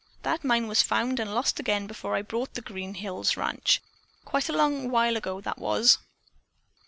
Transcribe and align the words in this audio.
That 0.23 0.43
mine 0.43 0.67
was 0.67 0.81
found 0.81 1.19
and 1.19 1.31
lost 1.35 1.59
again 1.59 1.85
before 1.85 2.15
I 2.15 2.23
bought 2.23 2.55
the 2.55 2.61
Green 2.63 2.95
Hills 2.95 3.37
Ranch. 3.37 3.83
Quite 4.25 4.49
a 4.49 4.57
long 4.57 4.89
while 4.89 5.15
ago 5.15 5.41
that 5.41 5.59
was." 5.59 5.99